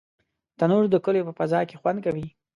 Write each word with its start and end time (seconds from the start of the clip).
تنور 0.59 0.83
د 0.91 0.95
کلیو 1.05 1.27
په 1.29 1.33
فضا 1.39 1.59
کې 1.69 1.79
خوند 1.81 1.99
کوي 2.05 2.27